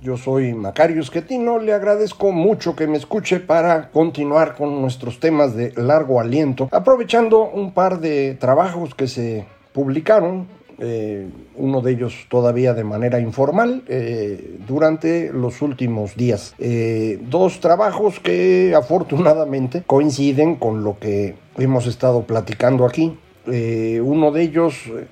[0.00, 5.56] Yo soy Macario Esquetino, le agradezco mucho que me escuche para continuar con nuestros temas
[5.56, 10.46] de largo aliento, aprovechando un par de trabajos que se publicaron,
[10.78, 16.54] eh, uno de ellos todavía de manera informal, eh, durante los últimos días.
[16.60, 23.18] Eh, dos trabajos que afortunadamente coinciden con lo que hemos estado platicando aquí.
[23.50, 25.06] Eh, uno de ellos eh,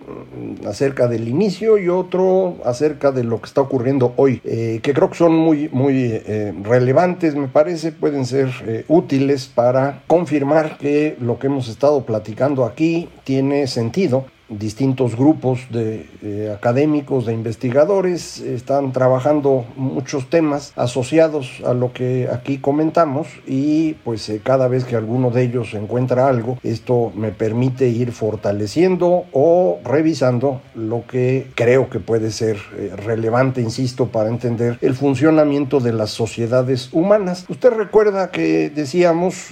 [0.67, 5.11] acerca del inicio y otro acerca de lo que está ocurriendo hoy, eh, que creo
[5.11, 6.19] que son muy, muy
[6.63, 13.09] relevantes, me parece, pueden ser útiles para confirmar que lo que hemos estado platicando aquí
[13.25, 21.75] tiene sentido distintos grupos de eh, académicos, de investigadores, están trabajando muchos temas asociados a
[21.75, 26.59] lo que aquí comentamos y pues eh, cada vez que alguno de ellos encuentra algo,
[26.63, 33.61] esto me permite ir fortaleciendo o revisando lo que creo que puede ser eh, relevante,
[33.61, 37.47] insisto, para entender el funcionamiento de las sociedades humanas.
[37.49, 39.51] Usted recuerda que decíamos,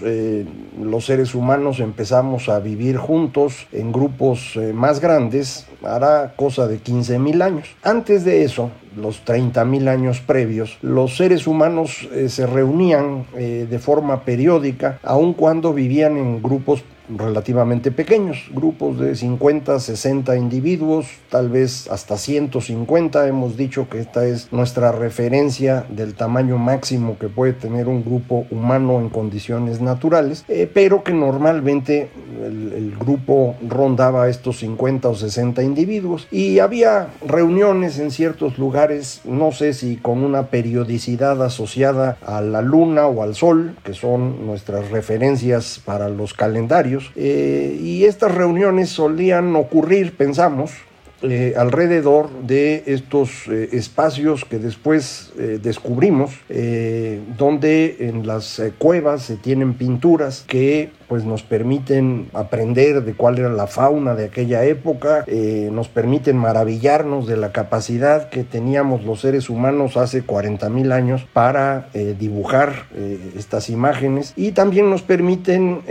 [0.81, 7.19] los seres humanos empezamos a vivir juntos en grupos más grandes hará cosa de 15
[7.19, 7.75] mil años.
[7.83, 13.67] Antes de eso, los 30 mil años previos, los seres humanos eh, se reunían eh,
[13.69, 21.07] de forma periódica, aun cuando vivían en grupos relativamente pequeños, grupos de 50, 60 individuos,
[21.29, 23.29] tal vez hasta 150.
[23.29, 28.47] Hemos dicho que esta es nuestra referencia del tamaño máximo que puede tener un grupo
[28.51, 32.09] humano en condiciones naturales, eh, pero que normalmente
[32.43, 38.84] el, el, grupo rondaba estos 50 o 60 individuos y había reuniones en ciertos lugares,
[39.25, 44.47] no sé si con una periodicidad asociada a la luna o al sol, que son
[44.47, 50.73] nuestras referencias para los calendarios, eh, y estas reuniones solían ocurrir, pensamos,
[51.23, 56.33] eh, alrededor de estos eh, espacios que después descubrimos,
[57.39, 63.49] donde en las cuevas se tienen pinturas que pues nos permiten aprender de cuál era
[63.51, 69.21] la fauna de aquella época, eh, nos permiten maravillarnos de la capacidad que teníamos los
[69.21, 74.33] seres humanos hace 40 mil años para eh, dibujar eh, estas imágenes.
[74.37, 75.83] Y también nos permiten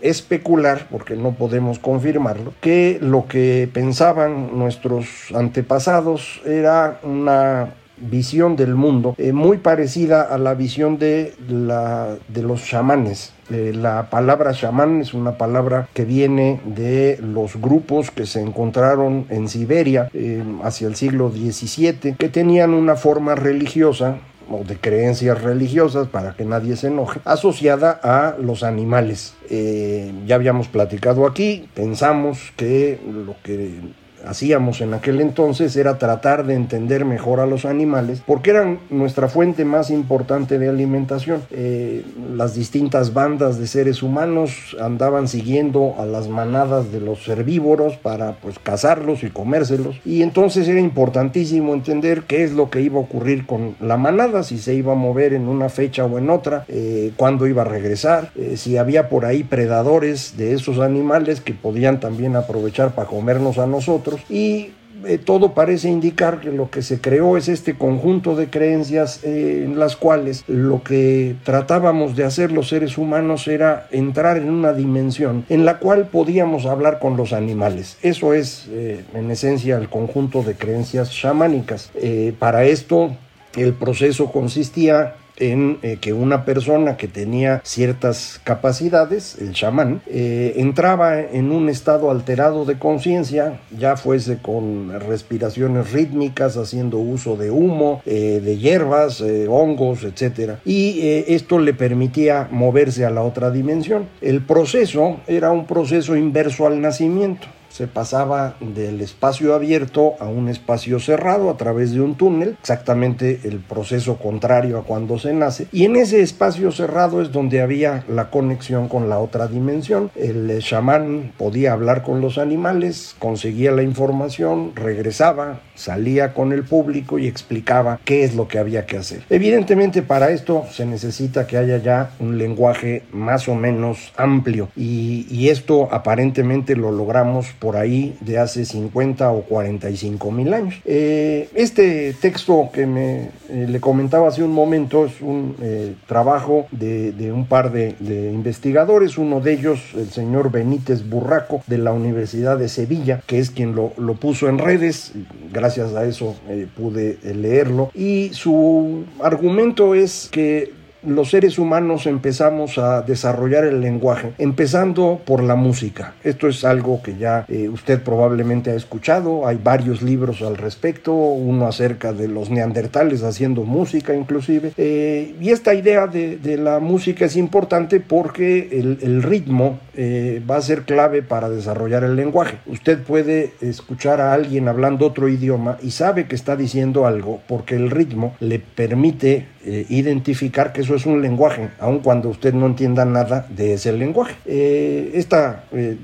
[0.00, 8.74] especular, porque no podemos confirmarlo, que lo que pensaban nuestros antepasados era una visión del
[8.74, 15.00] mundo muy parecida a la visión de, la, de los chamanes eh, la palabra chamán
[15.00, 20.86] es una palabra que viene de los grupos que se encontraron en Siberia eh, hacia
[20.86, 24.18] el siglo XVII, que tenían una forma religiosa
[24.48, 29.34] o de creencias religiosas, para que nadie se enoje, asociada a los animales.
[29.48, 33.80] Eh, ya habíamos platicado aquí, pensamos que lo que
[34.26, 39.28] hacíamos en aquel entonces era tratar de entender mejor a los animales porque eran nuestra
[39.28, 41.42] fuente más importante de alimentación.
[41.50, 42.04] Eh,
[42.34, 48.32] las distintas bandas de seres humanos andaban siguiendo a las manadas de los herbívoros para
[48.32, 53.02] pues cazarlos y comérselos y entonces era importantísimo entender qué es lo que iba a
[53.02, 56.64] ocurrir con la manada, si se iba a mover en una fecha o en otra,
[56.68, 61.54] eh, cuándo iba a regresar, eh, si había por ahí predadores de esos animales que
[61.54, 64.70] podían también aprovechar para comernos a nosotros y
[65.04, 69.62] eh, todo parece indicar que lo que se creó es este conjunto de creencias eh,
[69.64, 74.72] en las cuales lo que tratábamos de hacer los seres humanos era entrar en una
[74.72, 77.96] dimensión en la cual podíamos hablar con los animales.
[78.02, 81.90] Eso es eh, en esencia el conjunto de creencias chamánicas.
[82.38, 83.16] para esto
[83.56, 90.54] el proceso consistía en eh, que una persona que tenía ciertas capacidades, el chamán, eh,
[90.56, 97.50] entraba en un estado alterado de conciencia, ya fuese con respiraciones rítmicas, haciendo uso de
[97.50, 100.58] humo, eh, de hierbas, hongos, etc.
[100.64, 104.06] Y esto le permitía moverse a la otra dimensión.
[104.20, 107.46] El proceso era un proceso inverso al nacimiento
[107.80, 113.40] se pasaba del espacio abierto a un espacio cerrado a través de un túnel, exactamente
[113.44, 115.66] el proceso contrario a cuando se nace.
[115.72, 120.10] Y en ese espacio cerrado es donde había la conexión con la otra dimensión.
[120.14, 127.18] El chamán podía hablar con los animales, conseguía la información, regresaba, salía con el público
[127.18, 129.22] y explicaba qué es lo que había que hacer.
[129.30, 135.26] Evidentemente para esto se necesita que haya ya un lenguaje más o menos amplio y,
[135.30, 140.74] y esto aparentemente lo logramos por ahí de hace 50 o 45 mil años.
[140.84, 146.66] Eh, este texto que me eh, le comentaba hace un momento es un eh, trabajo
[146.70, 152.58] de, un par de, investigadores, uno de ellos el señor Benítez Burraco de la Universidad
[152.58, 155.12] de Sevilla, que es quien lo, lo puso en redes,
[155.52, 156.36] gracias a eso
[156.76, 164.32] pude leerlo, y su argumento es que los seres humanos empezamos a desarrollar el lenguaje,
[164.38, 166.14] empezando por la música.
[166.24, 171.12] Esto es algo que ya eh, usted probablemente ha escuchado, hay varios libros al respecto,
[171.12, 177.24] uno acerca de los neandertales haciendo música inclusive, eh, y esta idea de, la música
[177.24, 182.58] es importante porque el, ritmo eh, va a ser clave para desarrollar el lenguaje.
[182.66, 187.76] Usted puede escuchar a alguien hablando otro idioma y sabe que está diciendo algo porque
[187.76, 193.04] el ritmo le permite identificar que es es un lenguaje, aun cuando usted no entienda
[193.04, 194.34] nada de ese lenguaje.
[194.46, 195.36] este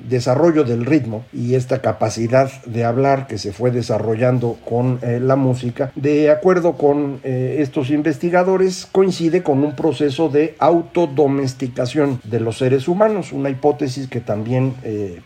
[0.09, 5.37] desarrollo del ritmo y esta capacidad de hablar que se fue desarrollando con eh, la
[5.37, 12.89] música, de acuerdo con estos investigadores, coincide con un proceso de autodomesticación de los seres
[12.89, 14.75] humanos, una hipótesis que también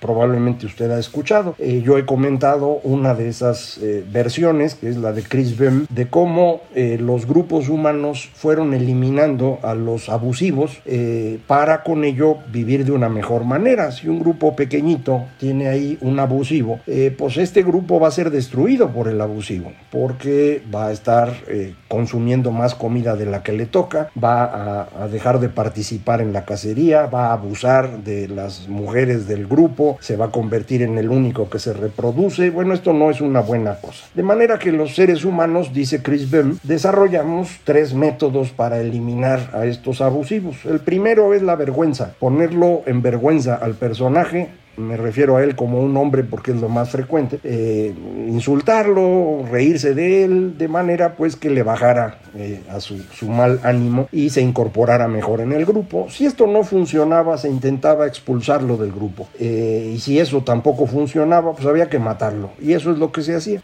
[0.00, 1.54] probablemente usted ha escuchado.
[1.58, 3.80] yo he comentado una de esas
[4.12, 9.74] versiones, que es la de Chris Bem, de cómo los grupos humanos fueron eliminando a
[9.74, 13.92] los abusivos eh, para con ello vivir de una mejor manera.
[13.92, 18.30] Si un grupo pequeñito tiene ahí un abusivo, eh, pues este grupo va a ser
[18.30, 23.52] destruido por el abusivo porque va a estar eh, consumiendo más comida de la que
[23.52, 28.68] le toca, va a, dejar de participar en la cacería, va a abusar de las
[28.68, 32.50] mujeres del grupo, se va a convertir en el único que se reproduce.
[32.50, 34.06] Bueno, esto no es una buena cosa.
[34.14, 39.66] De manera que los seres humanos, dice Chris Bell, desarrollamos tres métodos para eliminar a
[39.66, 40.56] estos abusivos.
[40.64, 44.48] El primero es la vergüenza, ponerlo en vergüenza al personaje
[44.80, 47.94] me refiero a él como un hombre porque es lo más frecuente, eh,
[48.28, 52.96] insultarlo, reírse de él, de manera pues que le bajara eh, a su,
[53.28, 56.06] mal ánimo y se incorporara mejor en el grupo.
[56.08, 59.28] Si esto no funcionaba, se intentaba expulsarlo del grupo.
[59.38, 62.50] Eh, y si eso tampoco funcionaba, pues había que matarlo.
[62.60, 63.60] Y eso es lo que se hacía.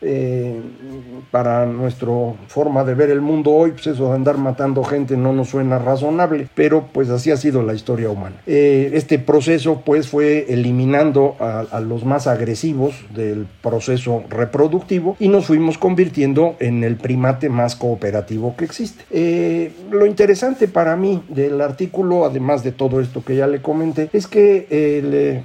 [1.31, 2.06] Para nuestra
[2.49, 5.78] forma de ver el mundo hoy, pues eso de andar matando gente no nos suena
[5.78, 8.37] razonable, pero pues así ha sido la historia humana.
[8.46, 15.78] este proceso pues fue eliminando a, los más agresivos del proceso reproductivo y nos fuimos
[15.78, 19.05] convirtiendo en el primate más cooperativo que existe.
[19.11, 24.11] Eh, lo interesante para mí del artículo, además de todo esto que ya le comenté,
[24.12, 25.43] es que el, eh,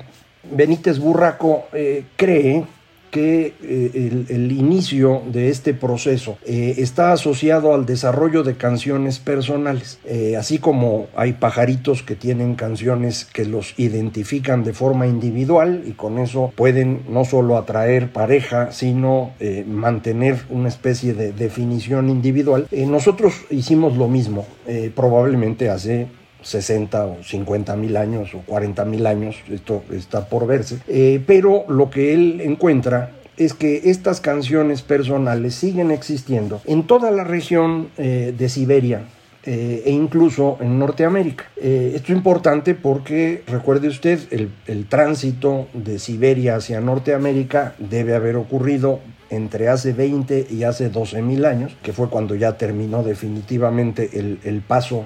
[0.49, 2.65] Benítez Burraco eh, cree
[3.11, 9.99] que eh, el, inicio de este proceso eh, está asociado al desarrollo de canciones personales,
[10.05, 15.91] eh, así como hay pajaritos que tienen canciones que los identifican de forma individual y
[15.91, 19.33] con eso pueden no solo atraer pareja, sino
[19.67, 22.67] mantener una especie de definición individual.
[22.71, 24.45] nosotros hicimos lo mismo,
[24.95, 26.07] probablemente hace
[26.41, 31.65] 60 o 50 mil años o 40 mil años, esto está por verse, eh, pero
[31.67, 37.89] lo que él encuentra es que estas canciones personales siguen existiendo en toda la región
[37.97, 39.03] eh, de Siberia,
[39.43, 41.45] eh, e incluso en Norteamérica.
[41.55, 48.35] esto es importante porque, recuerde usted, el, el, tránsito de Siberia hacia Norteamérica debe haber
[48.35, 48.99] ocurrido
[49.31, 54.39] entre hace 20 y hace 12 mil años, que fue cuando ya terminó definitivamente el,
[54.43, 55.05] el paso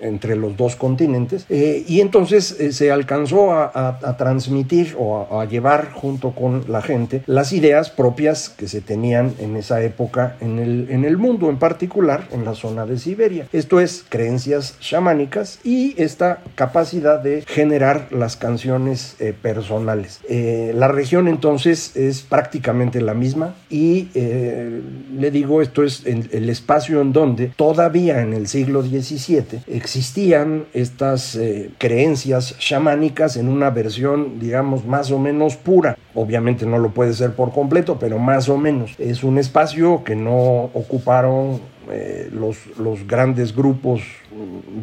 [0.00, 5.92] entre los dos continentes, eh, y entonces eh, se alcanzó a, transmitir o a, llevar
[5.92, 10.88] junto con la gente las ideas propias que se tenían en esa época en el,
[10.90, 13.46] en el mundo, en particular en la zona de Siberia.
[13.52, 20.20] Esto es creencias chamánicas y esta capacidad de generar las canciones eh, personales.
[20.28, 27.12] la región entonces es prácticamente la misma y le digo, esto es el espacio en
[27.12, 34.84] donde todavía en el siglo XVII existían estas eh, creencias chamánicas en una versión, digamos,
[34.84, 35.96] más o menos pura.
[36.14, 38.94] Obviamente no lo puede ser por completo, pero más o menos.
[38.98, 44.02] Es un espacio que no ocuparon eh, los, los, grandes grupos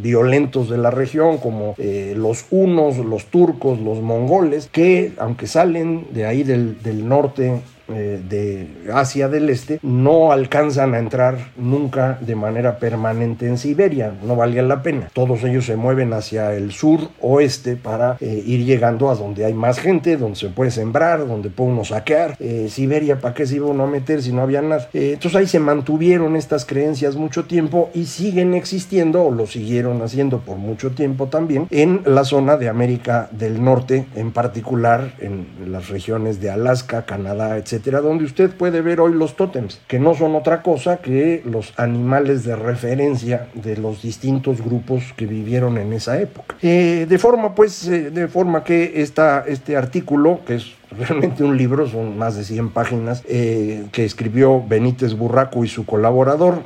[0.01, 6.07] violentos de la región, como eh, los hunos, los turcos, los mongoles, que aunque salen
[6.13, 12.17] de ahí del, del norte eh, de Asia del Este no alcanzan a entrar nunca
[12.19, 15.09] de manera permanente en Siberia, no valía la pena.
[15.13, 19.53] Todos ellos se mueven hacia el sur oeste para eh, ir llegando a donde hay
[19.53, 22.35] más gente, donde se puede sembrar, donde puede uno saquear.
[22.39, 24.89] Eh, Siberia, ¿para qué se iba uno a meter si no había nada?
[24.93, 30.39] entonces ahí se mantuvieron estas creencias mucho tiempo y siguen existiendo, o lo siguieron haciendo
[30.39, 35.89] por mucho tiempo también, en la zona de América del Norte, en particular en las
[35.89, 40.35] regiones de Alaska, Canadá, etc donde usted puede ver hoy los tótems, que no son
[40.35, 46.19] otra cosa que los animales de referencia de los distintos grupos que vivieron en esa
[46.19, 46.55] época.
[46.61, 51.57] Eh, de forma, pues, eh, de forma que esta, este artículo, que es realmente un
[51.57, 56.63] libro, son más de 100 páginas, eh, que escribió Benítez Burraco y su colaborador,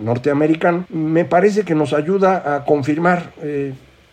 [0.00, 3.32] norteamericano, me parece que nos ayuda a confirmar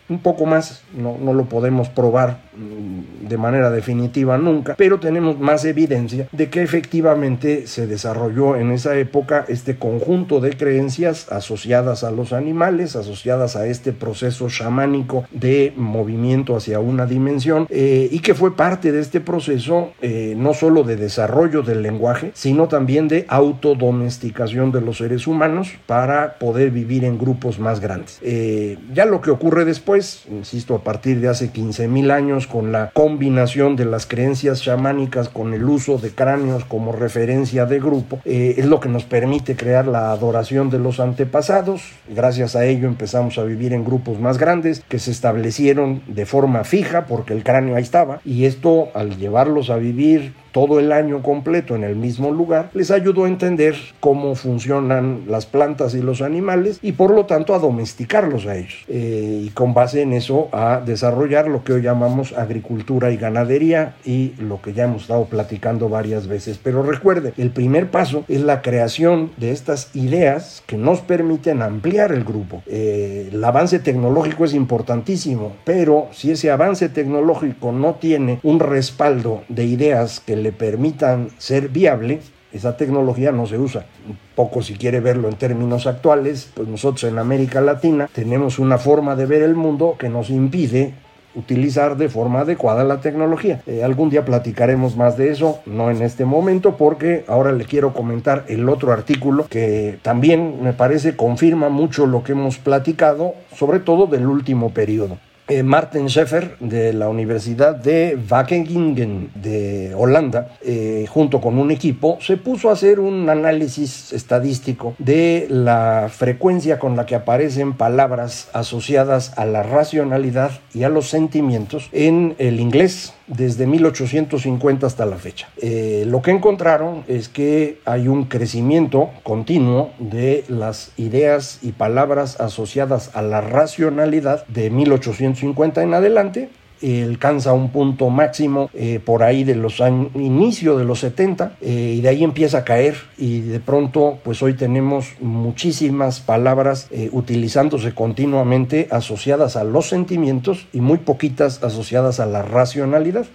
[0.08, 5.64] un poco más, no, no, lo podemos probar de manera definitiva nunca, pero tenemos más
[5.64, 12.10] evidencia de que efectivamente se desarrolló en esa época este conjunto de creencias asociadas a
[12.10, 18.34] los animales, asociadas a este proceso chamánico de movimiento hacia una dimensión eh, y que
[18.34, 23.26] fue parte de este proceso eh, no solo de desarrollo del lenguaje, sino también de
[23.28, 28.18] autodomesticación de los seres humanos para poder vivir en grupos más grandes.
[28.22, 32.90] Eh, ya lo que ocurre después insisto, a partir de hace 15.000 años, con la
[32.90, 38.54] combinación de las creencias chamánicas con el uso de cráneos como referencia de grupo, eh,
[38.58, 41.82] es lo que nos permite crear la adoración de los antepasados.
[42.08, 46.64] Gracias a ello empezamos a vivir en grupos más grandes que se establecieron de forma
[46.64, 51.22] fija porque el cráneo ahí estaba y esto al llevarlos a vivir todo el año
[51.22, 56.20] completo en el mismo lugar, les ayudó a entender cómo funcionan las plantas y los
[56.20, 58.84] animales y por lo tanto a domesticarlos a ellos.
[58.88, 63.94] Eh, y con base en eso a desarrollar lo que hoy llamamos agricultura y ganadería
[64.04, 66.58] y lo que ya hemos estado platicando varias veces.
[66.60, 72.10] Pero recuerde, el primer paso es la creación de estas ideas que nos permiten ampliar
[72.10, 72.64] el grupo.
[72.66, 79.44] Eh, el avance tecnológico es importantísimo, pero si ese avance tecnológico no tiene un respaldo
[79.48, 82.20] de ideas que le permitan ser viable,
[82.52, 83.86] esa tecnología no se usa.
[84.08, 88.78] Un poco si quiere verlo en términos actuales, pues nosotros en América Latina tenemos una
[88.78, 90.94] forma de ver el mundo que nos impide
[91.34, 93.62] utilizar de forma adecuada la tecnología.
[93.66, 97.92] Eh, algún día platicaremos más de eso, no en este momento, porque ahora le quiero
[97.92, 103.78] comentar el otro artículo que también me parece confirma mucho lo que hemos platicado, sobre
[103.78, 105.18] todo del último periodo.
[105.50, 112.18] Eh, Martin Scheffer de la Universidad de Wageningen de Holanda, eh, junto con un equipo,
[112.20, 118.50] se puso a hacer un análisis estadístico de la frecuencia con la que aparecen palabras
[118.52, 125.16] asociadas a la racionalidad y a los sentimientos en el inglés desde 1850 hasta la
[125.16, 125.48] fecha.
[125.58, 132.40] Eh, lo que encontraron es que hay un crecimiento continuo de las ideas y palabras
[132.40, 136.50] asociadas a la racionalidad de 1850 en adelante
[136.82, 141.94] alcanza un punto máximo eh, por ahí de los años, inicio de los 70 eh,
[141.96, 147.08] y de ahí empieza a caer y de pronto pues hoy tenemos muchísimas palabras eh,
[147.12, 153.26] utilizándose continuamente asociadas a los sentimientos y muy poquitas asociadas a la racionalidad.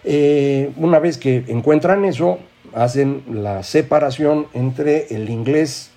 [0.78, 2.40] una vez que encuentran eso,
[2.74, 5.92] hacen la separación entre el inglés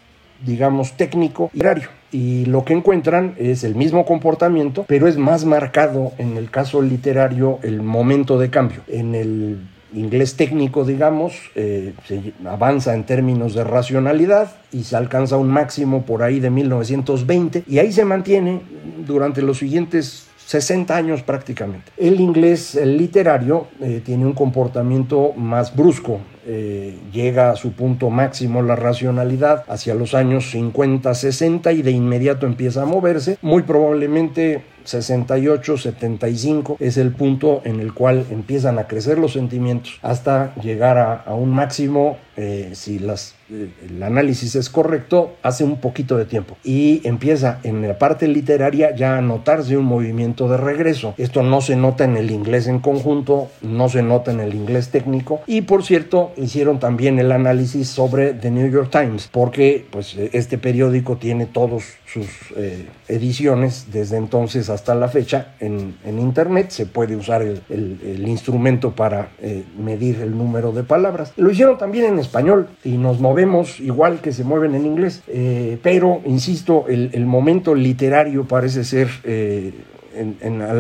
[0.45, 5.45] digamos técnico y literario y lo que encuentran es el mismo comportamiento, pero es más
[5.45, 8.81] marcado en el caso literario el momento de cambio.
[8.89, 9.59] En el
[9.95, 16.05] inglés técnico, digamos, eh, se avanza en términos de racionalidad y se alcanza un máximo
[16.05, 18.61] por ahí de 1920 y ahí se mantiene
[19.07, 21.91] durante los siguientes 60 años prácticamente.
[21.97, 28.63] El inglés literario eh, tiene un comportamiento más brusco, eh, llega a su punto máximo
[28.63, 33.37] la racionalidad hacia los años 50, 60 y de inmediato empieza a moverse.
[33.43, 39.99] Muy probablemente 68, 75 es el punto en el cual empiezan a crecer los sentimientos
[40.03, 46.17] hasta llegar a, un máximo, eh, si eh, el análisis es correcto, hace un poquito
[46.17, 46.57] de tiempo.
[46.65, 51.15] Y empieza en la parte literaria ya a notarse un movimiento de regreso.
[51.19, 54.91] Esto no se nota en el inglés en conjunto, no se nota en el inglés
[54.91, 55.41] técnico.
[55.47, 60.59] Y por cierto, hicieron también el análisis sobre The New York Times, porque pues, este
[60.59, 66.71] periódico tiene todos sus eh, ediciones desde entonces hasta la fecha en, internet.
[66.71, 71.33] Se puede usar el, instrumento para eh, medir el número de palabras.
[71.37, 75.23] Lo hicieron también en español y nos movemos igual que se mueven en inglés.
[75.29, 79.09] Eh, pero insisto el, el, momento literario parece ser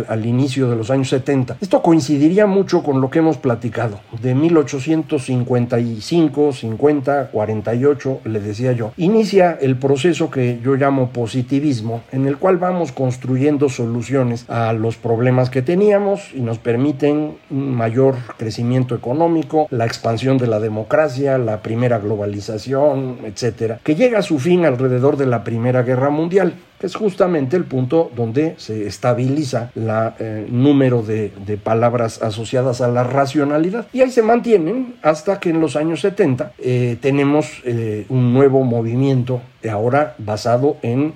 [0.08, 1.56] al, inicio de los años 70.
[1.60, 4.00] Esto coincidiría mucho con lo que hemos platicado.
[4.20, 12.26] De 1855, 50, 48, le decía yo, inicia el proceso que yo llamo positivismo, en
[12.26, 18.14] el cual vamos construyendo soluciones a los problemas que teníamos y nos permiten un mayor
[18.36, 24.38] crecimiento económico, la expansión de la democracia, la primera globalización, etcétera, que llega a su
[24.38, 29.70] fin alrededor de la Primera Guerra Mundial que es justamente el punto donde se estabiliza
[29.74, 31.30] el eh, número de,
[31.62, 33.86] palabras asociadas a la racionalidad.
[33.92, 38.62] Y ahí se mantienen hasta que en los años 70 eh, tenemos eh, un nuevo
[38.62, 41.14] movimiento ahora basado en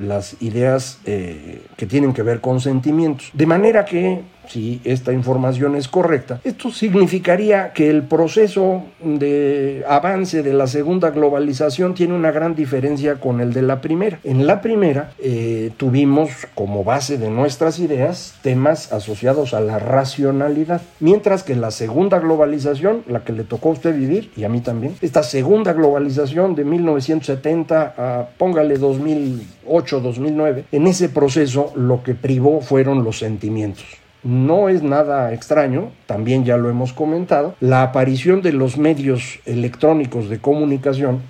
[0.00, 3.30] las ideas que tienen que ver con sentimientos.
[3.32, 10.42] De manera que si esta información es correcta, esto significaría que el proceso de avance
[10.42, 14.18] de la segunda globalización tiene una gran diferencia con el de la primera.
[14.24, 20.82] En la primera eh, tuvimos como base de nuestras ideas temas asociados a la racionalidad,
[21.00, 24.60] mientras que la segunda globalización, la que le tocó a usted vivir y a mí
[24.60, 32.14] también, esta segunda globalización de 1970 a póngale 2008, 2009, en ese proceso lo que
[32.14, 38.42] privó fueron los sentimientos no es nada extraño, también ya lo hemos comentado, la aparición
[38.42, 41.20] de los medios electrónicos de comunicación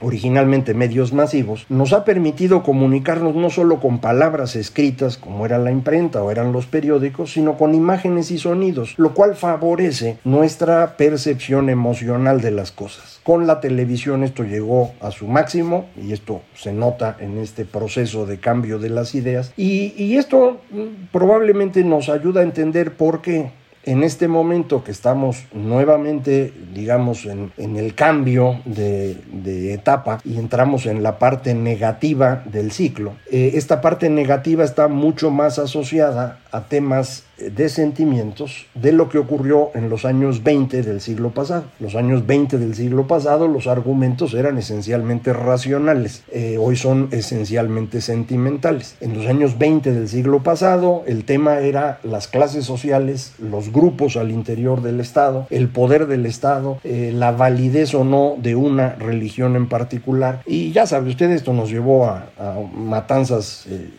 [0.00, 5.70] originalmente medios masivos, nos ha permitido comunicarnos no solo con palabras escritas como era la
[5.70, 11.70] imprenta o eran los periódicos, sino con imágenes y sonidos, lo cual favorece nuestra percepción
[11.70, 13.20] emocional de las cosas.
[13.22, 18.26] Con la televisión esto llegó a su máximo y esto se nota en este proceso
[18.26, 23.22] de cambio de las ideas y, y esto mm, probablemente nos ayuda a entender por
[23.22, 23.50] qué
[23.86, 31.02] en este momento que estamos nuevamente, digamos, en, el cambio de, etapa y entramos en
[31.04, 37.24] la parte negativa del ciclo, eh, esta parte negativa está mucho más asociada a temas
[37.38, 41.64] de sentimientos de lo que ocurrió en los años 20 del siglo pasado.
[41.80, 48.00] Los años 20 del siglo pasado los argumentos eran esencialmente racionales, eh, hoy son esencialmente
[48.00, 48.96] sentimentales.
[49.00, 54.16] En los años 20 del siglo pasado el tema era las clases sociales, los grupos
[54.16, 58.94] al interior del Estado, el poder del Estado, eh, la validez o no de una
[58.94, 60.42] religión en particular.
[60.46, 62.26] Y ya sabe usted, esto nos llevó a,
[62.74, 63.66] matanzas.
[63.68, 63.90] Eh,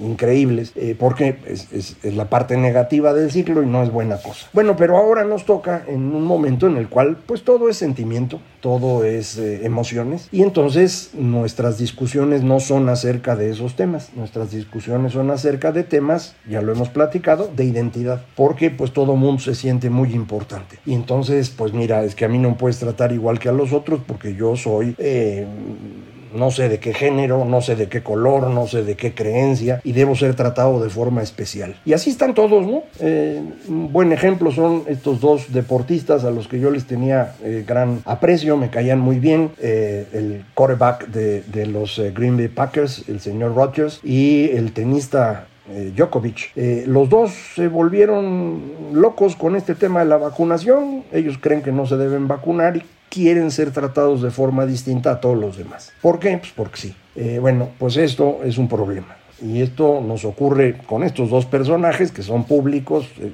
[0.00, 4.48] increíbles, eh, porque es, la parte negativa del ciclo y no es buena cosa.
[4.52, 8.40] Bueno, pero ahora nos toca en un momento en el cual pues todo es sentimiento,
[8.60, 14.50] todo es eh, emociones y entonces nuestras discusiones no son acerca de esos temas, nuestras
[14.50, 19.42] discusiones son acerca de temas, ya lo hemos platicado, de identidad, porque pues todo mundo
[19.42, 20.78] se siente muy importante.
[20.86, 23.72] Y entonces pues mira, es que a mí no puedes tratar igual que a los
[23.72, 24.94] otros porque yo soy...
[24.98, 25.46] Eh,
[26.34, 29.80] no sé de qué género, no sé de qué color, no sé de qué creencia
[29.84, 31.76] y debo ser tratado de forma especial.
[31.84, 32.82] Y así están todos, ¿no?
[33.00, 37.64] Eh, un buen ejemplo son estos dos deportistas a los que yo les tenía eh,
[37.66, 43.20] gran aprecio, me caían muy bien, eh, el quarterback de, los Green Bay Packers, el
[43.20, 45.46] señor Rodgers, y el tenista
[45.94, 46.52] Djokovic.
[46.86, 48.62] los dos se volvieron
[48.92, 51.04] locos con este tema de la vacunación.
[51.12, 55.20] Ellos creen que no se deben vacunar y quieren ser tratados de forma distinta a
[55.20, 55.92] todos los demás.
[56.00, 56.38] ¿Por qué?
[56.38, 56.94] Pues porque sí.
[57.16, 59.16] Eh, bueno, pues esto es un problema.
[59.40, 63.32] Y esto nos ocurre con estos dos personajes que son públicos, eh,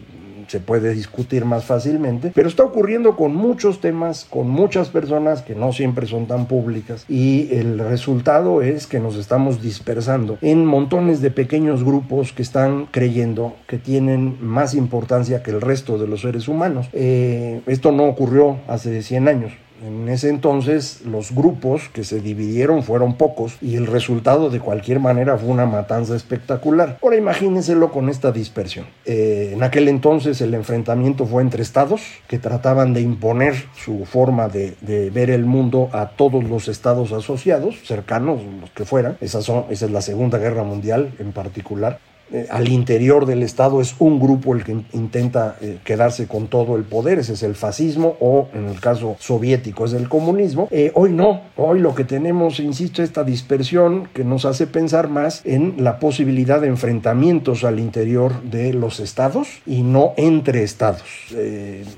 [0.48, 5.54] se puede discutir más fácilmente, pero está ocurriendo con muchos temas, con muchas personas que
[5.54, 11.20] no siempre son tan públicas y el resultado es que nos estamos dispersando en montones
[11.20, 16.20] de pequeños grupos que están creyendo que tienen más importancia que el resto de los
[16.20, 16.88] seres humanos.
[16.92, 19.52] Eh, esto no ocurrió hace 100 años
[19.84, 24.98] En ese entonces los grupos que se dividieron fueron pocos y el resultado de cualquier
[24.98, 26.98] manera fue una matanza espectacular.
[27.02, 28.86] Ahora imagínenselo con esta dispersión.
[29.04, 34.48] Eh, en aquel entonces el enfrentamiento fue entre estados que trataban de imponer su forma
[34.48, 34.74] de,
[35.12, 39.18] ver el mundo a todos los estados asociados, cercanos, los que fueran.
[39.20, 41.98] Esa, son, esa es la Segunda Guerra Mundial en particular.
[42.34, 46.74] Eh, al interior del Estado es un grupo el que intenta eh, quedarse con todo
[46.74, 50.66] el poder, ese es el fascismo o en el caso soviético es el comunismo.
[50.72, 55.42] Eh, hoy no, hoy lo que tenemos, insisto, esta dispersión que nos hace pensar más
[55.44, 61.04] en la posibilidad de enfrentamientos al interior de los estados y no entre estados.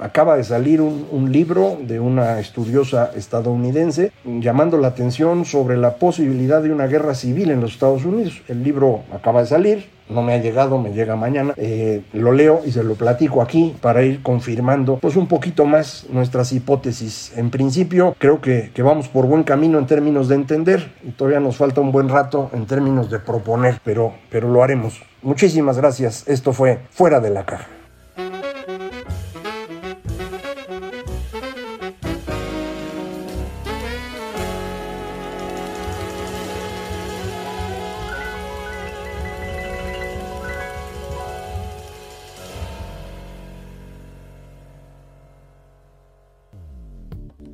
[0.01, 5.95] acaba de salir un, un libro de una estudiosa estadounidense llamando la atención sobre la
[5.95, 8.43] posibilidad de una guerra civil en los Estados Unidos.
[8.49, 11.55] El libro acaba de salir, no me ha llegado, me llega mañana.
[11.57, 16.07] Eh, lo leo y se lo platico aquí para ir confirmando pues un poquito más
[16.11, 17.33] nuestras hipótesis.
[17.37, 21.41] En principio creo que, que vamos por buen camino en términos de entender y todavía
[21.41, 25.03] nos falta un buen rato en términos de proponer, pero, pero lo haremos.
[25.23, 26.27] Muchísimas gracias.
[26.29, 27.76] Esto fue Fuera de la Caja.